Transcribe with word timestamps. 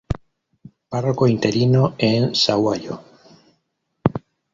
Párroco 0.89 1.27
interino 1.27 1.93
en 1.99 2.33
Sahuayo. 2.33 3.03